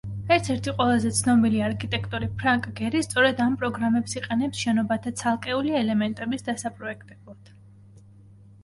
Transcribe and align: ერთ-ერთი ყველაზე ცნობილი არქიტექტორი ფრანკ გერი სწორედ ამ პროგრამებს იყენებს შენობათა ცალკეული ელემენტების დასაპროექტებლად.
ერთ-ერთი 0.35 0.71
ყველაზე 0.77 1.09
ცნობილი 1.17 1.61
არქიტექტორი 1.65 2.29
ფრანკ 2.39 2.65
გერი 2.79 3.03
სწორედ 3.09 3.43
ამ 3.45 3.59
პროგრამებს 3.65 4.17
იყენებს 4.21 4.65
შენობათა 4.65 5.15
ცალკეული 5.23 5.79
ელემენტების 5.83 6.49
დასაპროექტებლად. 6.51 7.55